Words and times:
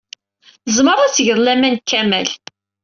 Tzemreḍ 0.65 0.99
ad 1.03 1.11
tgeḍ 1.13 1.39
laman 1.41 1.73
deg 1.75 1.83
Kamal. 1.89 2.29